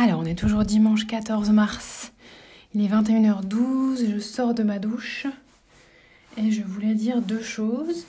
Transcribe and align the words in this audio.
Alors, 0.00 0.20
on 0.20 0.24
est 0.24 0.38
toujours 0.38 0.62
dimanche 0.62 1.08
14 1.08 1.50
mars. 1.50 2.12
Il 2.72 2.84
est 2.84 2.86
21h12, 2.86 4.08
je 4.08 4.20
sors 4.20 4.54
de 4.54 4.62
ma 4.62 4.78
douche 4.78 5.26
et 6.36 6.52
je 6.52 6.62
voulais 6.62 6.94
dire 6.94 7.20
deux 7.20 7.42
choses 7.42 8.06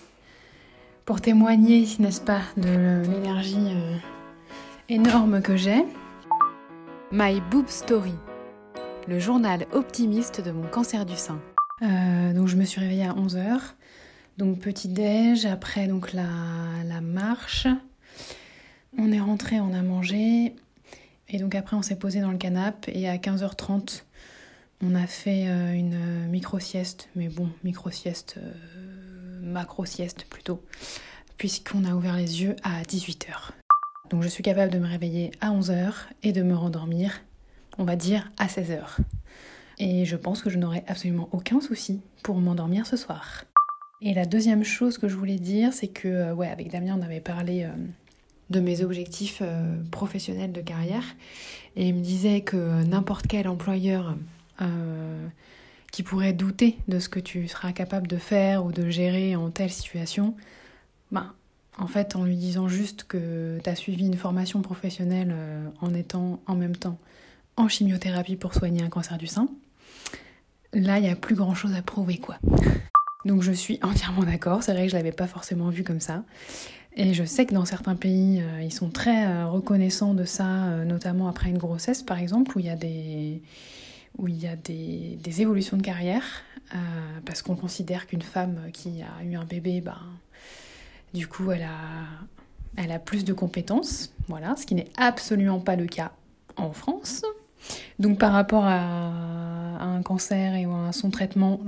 pour 1.06 1.20
témoigner, 1.20 1.88
n'est-ce 1.98 2.22
pas, 2.22 2.42
de 2.58 3.02
l'énergie 3.10 3.58
euh, 3.58 3.98
énorme 4.88 5.42
que 5.42 5.58
j'ai. 5.58 5.84
My 7.12 7.42
Boob 7.50 7.68
Story, 7.70 8.14
le 9.08 9.18
journal 9.18 9.66
optimiste 9.72 10.42
de 10.42 10.52
mon 10.52 10.68
cancer 10.68 11.08
du 11.08 11.16
sein. 11.16 11.42
Euh, 11.82 12.34
donc 12.34 12.50
je 12.50 12.56
me 12.56 12.66
suis 12.66 12.80
réveillée 12.80 13.08
à 13.08 13.14
11h. 13.14 13.62
Donc 14.38 14.60
petit 14.60 14.90
déj, 14.90 15.48
après 15.48 15.88
donc 15.88 16.14
la, 16.14 16.28
la 16.88 17.02
marche. 17.02 17.66
On 18.96 19.12
est 19.12 19.20
rentré, 19.20 19.60
on 19.60 19.74
a 19.74 19.82
mangé. 19.82 20.54
Et 21.30 21.38
donc 21.38 21.56
après 21.56 21.76
on 21.76 21.82
s'est 21.82 21.98
posé 21.98 22.22
dans 22.22 22.32
le 22.32 22.38
canapé 22.38 22.92
et 22.96 23.08
à 23.08 23.18
15h30 23.18 24.04
on 24.82 24.96
a 24.96 25.08
fait 25.08 25.48
euh, 25.48 25.74
une 25.74 26.28
micro-sieste. 26.30 27.10
Mais 27.16 27.28
bon, 27.28 27.50
micro-sieste, 27.64 28.36
euh, 28.38 29.42
macro-sieste 29.42 30.26
plutôt. 30.30 30.64
Puisqu'on 31.38 31.84
a 31.86 31.94
ouvert 31.94 32.16
les 32.16 32.42
yeux 32.42 32.56
à 32.64 32.82
18h. 32.84 33.52
Donc 34.10 34.24
je 34.24 34.28
suis 34.28 34.44
capable 34.44 34.72
de 34.72 34.80
me 34.80 34.88
réveiller 34.88 35.32
à 35.42 35.52
11h 35.52 35.94
et 36.24 36.32
de 36.32 36.42
me 36.42 36.56
rendormir, 36.56 37.22
on 37.78 37.84
va 37.84 37.96
dire, 37.96 38.32
à 38.38 38.48
16h. 38.48 38.98
Et 39.78 40.06
je 40.06 40.16
pense 40.16 40.42
que 40.42 40.50
je 40.50 40.58
n'aurai 40.58 40.84
absolument 40.88 41.30
aucun 41.32 41.62
souci 41.62 42.02
pour 42.24 42.38
m'endormir 42.38 42.86
ce 42.86 42.98
soir. 42.98 43.44
Et 44.02 44.14
la 44.14 44.26
deuxième 44.26 44.64
chose 44.64 44.98
que 44.98 45.08
je 45.08 45.16
voulais 45.16 45.40
dire, 45.40 45.74
c'est 45.74 45.88
que, 45.88 46.08
euh, 46.08 46.34
ouais, 46.34 46.50
avec 46.50 46.72
Damien, 46.72 46.98
on 46.98 47.02
avait 47.02 47.20
parlé 47.20 47.64
euh, 47.64 47.72
de 48.50 48.60
mes 48.60 48.84
objectifs 48.84 49.40
euh, 49.42 49.82
professionnels 49.92 50.52
de 50.52 50.62
carrière. 50.62 51.04
Et 51.76 51.88
il 51.88 51.96
me 51.96 52.02
disait 52.02 52.42
que 52.42 52.84
n'importe 52.84 53.28
quel 53.28 53.48
employeur 53.48 54.16
qui 55.94 56.04
pourrait 56.04 56.34
douter 56.34 56.78
de 56.90 57.00
ce 57.00 57.08
que 57.08 57.22
tu 57.22 57.48
seras 57.48 57.72
capable 57.72 58.08
de 58.08 58.18
faire 58.18 58.66
ou 58.66 58.74
de 58.74 58.90
gérer 58.90 59.38
en 59.38 59.52
telle 59.52 59.70
situation, 59.70 60.36
ben, 61.14 61.32
en 61.78 61.88
fait, 61.88 62.18
en 62.18 62.26
lui 62.26 62.36
disant 62.36 62.68
juste 62.68 63.06
que 63.06 63.58
tu 63.64 63.70
as 63.70 63.76
suivi 63.76 64.06
une 64.06 64.18
formation 64.18 64.62
professionnelle 64.62 65.34
en 65.80 65.94
étant 65.94 66.42
en 66.46 66.56
même 66.56 66.76
temps 66.76 66.98
en 67.56 67.70
chimiothérapie 67.70 68.36
pour 68.36 68.54
soigner 68.54 68.84
un 68.84 68.90
cancer 68.90 69.18
du 69.18 69.28
sein, 69.28 69.48
là, 70.74 70.98
il 70.98 71.04
n'y 71.04 71.10
a 71.10 71.16
plus 71.16 71.36
grand 71.36 71.56
chose 71.56 71.74
à 71.74 71.82
prouver, 71.82 72.18
quoi. 72.18 72.38
Donc 73.26 73.42
je 73.42 73.52
suis 73.52 73.80
entièrement 73.82 74.24
d'accord, 74.24 74.64
c'est 74.64 74.72
vrai 74.72 74.86
que 74.86 74.92
je 74.92 74.96
l'avais 74.96 75.12
pas 75.12 75.28
forcément 75.28 75.70
vu 75.70 75.84
comme 75.84 76.00
ça. 76.00 76.24
Et 76.96 77.14
je 77.14 77.24
sais 77.24 77.46
que 77.46 77.54
dans 77.54 77.66
certains 77.66 77.96
pays, 77.96 78.42
euh, 78.42 78.62
ils 78.62 78.74
sont 78.74 78.90
très 78.90 79.26
euh, 79.26 79.48
reconnaissants 79.48 80.14
de 80.14 80.26
ça, 80.26 80.66
euh, 80.66 80.86
notamment 80.86 81.28
après 81.28 81.50
une 81.50 81.58
grossesse 81.58 82.04
par 82.04 82.18
exemple, 82.20 82.58
où 82.58 82.60
il 82.60 82.66
y 82.66 82.70
a 82.70 82.76
des, 82.76 83.42
où 84.18 84.28
il 84.28 84.38
y 84.38 84.48
a 84.48 84.56
des, 84.56 85.18
des 85.22 85.42
évolutions 85.42 85.78
de 85.78 85.84
carrière, 85.84 86.24
parce 87.26 87.42
qu'on 87.42 87.56
considère 87.56 88.06
qu'une 88.06 88.22
femme 88.22 88.70
qui 88.72 89.02
a 89.02 89.24
eu 89.24 89.36
un 89.36 89.44
bébé, 89.44 89.82
ben, 89.82 89.98
du 91.16 91.28
coup, 91.28 91.52
elle 91.52 91.64
a, 91.64 92.06
elle 92.78 92.92
a 92.92 93.00
plus 93.00 93.26
de 93.26 93.34
compétences, 93.34 94.14
voilà, 94.28 94.56
ce 94.56 94.68
qui 94.68 94.76
n'est 94.76 94.92
absolument 94.96 95.60
pas 95.60 95.76
le 95.76 95.88
cas 95.88 96.12
en 96.58 96.72
France. 96.72 97.24
Donc 97.98 98.20
par 98.20 98.34
rapport 98.34 98.66
à, 98.66 99.12
un 99.82 100.02
cancer 100.04 100.56
et 100.56 100.66
à 100.66 100.92
son 100.92 101.10
traitement, 101.10 101.60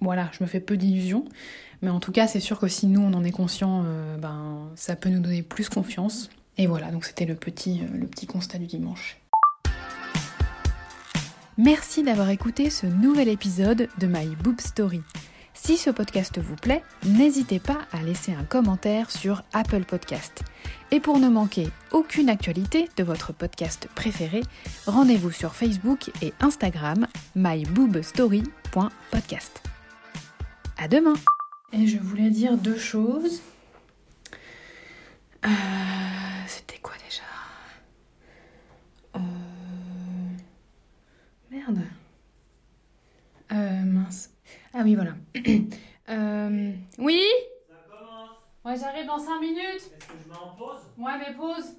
voilà, 0.00 0.30
je 0.32 0.42
me 0.42 0.48
fais 0.48 0.60
peu 0.60 0.76
d'illusions. 0.76 1.24
Mais 1.82 1.90
en 1.90 2.00
tout 2.00 2.12
cas, 2.12 2.26
c'est 2.26 2.40
sûr 2.40 2.58
que 2.58 2.68
si 2.68 2.86
nous, 2.86 3.00
on 3.00 3.12
en 3.14 3.24
est 3.24 3.30
conscient, 3.30 3.82
euh, 3.84 4.16
ben, 4.16 4.70
ça 4.74 4.96
peut 4.96 5.10
nous 5.10 5.20
donner 5.20 5.42
plus 5.42 5.68
confiance. 5.68 6.30
Et 6.56 6.66
voilà, 6.66 6.90
donc 6.90 7.04
c'était 7.04 7.26
le 7.26 7.36
petit, 7.36 7.82
euh, 7.82 7.96
le 7.96 8.06
petit 8.06 8.26
constat 8.26 8.58
du 8.58 8.66
dimanche. 8.66 9.18
Merci 11.56 12.02
d'avoir 12.02 12.30
écouté 12.30 12.70
ce 12.70 12.86
nouvel 12.86 13.28
épisode 13.28 13.88
de 13.98 14.06
My 14.06 14.26
Boob 14.42 14.60
Story. 14.60 15.02
Si 15.54 15.76
ce 15.76 15.90
podcast 15.90 16.38
vous 16.38 16.54
plaît, 16.54 16.84
n'hésitez 17.04 17.58
pas 17.58 17.78
à 17.92 18.00
laisser 18.02 18.32
un 18.32 18.44
commentaire 18.44 19.10
sur 19.10 19.42
Apple 19.52 19.84
Podcast. 19.84 20.44
Et 20.92 21.00
pour 21.00 21.18
ne 21.18 21.28
manquer 21.28 21.68
aucune 21.90 22.28
actualité 22.28 22.88
de 22.96 23.02
votre 23.02 23.32
podcast 23.32 23.88
préféré, 23.96 24.42
rendez-vous 24.86 25.32
sur 25.32 25.56
Facebook 25.56 26.12
et 26.22 26.32
Instagram 26.40 27.08
myboobstory.podcast. 27.34 29.67
À 30.80 30.86
demain 30.86 31.14
Et 31.72 31.86
je 31.88 31.98
voulais 31.98 32.30
dire 32.30 32.56
deux 32.56 32.78
choses. 32.78 33.42
Euh, 35.44 35.48
C'était 36.46 36.78
quoi 36.78 36.94
déjà? 37.04 37.22
Euh... 39.16 39.18
Merde. 41.50 41.80
Euh, 43.50 43.82
mince. 43.82 44.30
Ah 44.72 44.82
oui, 44.84 44.94
voilà. 44.94 45.14
euh... 46.10 46.72
Oui? 46.98 47.22
Ça 47.68 47.74
commence 47.90 48.30
Ouais, 48.64 48.76
j'arrive 48.76 49.06
dans 49.06 49.18
5 49.18 49.40
minutes. 49.40 49.58
Est-ce 49.58 50.06
que 50.06 50.14
je 50.24 50.30
mets 50.30 50.36
en 50.38 50.54
pause? 50.54 50.80
Ouais, 50.96 51.18
mais 51.18 51.34
pause. 51.34 51.74